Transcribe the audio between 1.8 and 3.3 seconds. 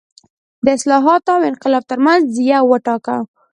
ترمنځ یو وټاکه.